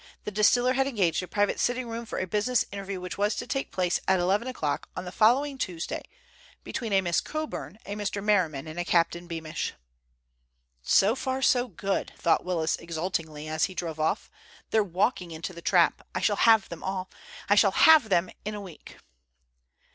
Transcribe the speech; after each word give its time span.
The 0.23 0.31
distiller 0.31 0.73
had 0.73 0.87
engaged 0.87 1.21
a 1.21 1.27
private 1.27 1.59
sitting 1.59 1.87
room 1.87 2.07
for 2.07 2.17
a 2.17 2.25
business 2.25 2.65
interview 2.71 2.99
which 2.99 3.19
was 3.19 3.35
to 3.35 3.45
take 3.45 3.69
place 3.71 3.99
at 4.07 4.19
eleven 4.19 4.47
o'clock 4.47 4.89
on 4.95 5.05
the 5.05 5.11
following 5.11 5.59
Tuesday 5.59 6.01
between 6.63 6.91
a 6.91 7.01
Miss 7.01 7.21
Coburn, 7.21 7.77
a 7.85 7.93
Mr. 7.93 8.23
Merriman, 8.23 8.65
and 8.65 8.79
a 8.79 8.83
Captain 8.83 9.27
Beamish. 9.27 9.73
"So 10.81 11.13
far 11.13 11.43
so 11.43 11.67
good," 11.67 12.13
thought 12.17 12.43
Willis 12.43 12.77
exultingly, 12.77 13.47
as 13.47 13.65
he 13.65 13.75
drove 13.75 13.99
off. 13.99 14.31
"They're 14.71 14.83
walking 14.83 15.29
into 15.29 15.53
the 15.53 15.61
trap! 15.61 16.03
I 16.15 16.19
shall 16.19 16.35
have 16.35 16.69
them 16.69 16.81
all. 16.83 17.07
I 17.47 17.53
shall 17.53 17.69
have 17.69 18.09
them 18.09 18.31
in 18.43 18.55
a 18.55 18.59
week." 18.61 18.97